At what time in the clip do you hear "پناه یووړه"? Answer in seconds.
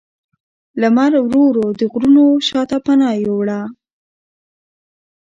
2.85-3.61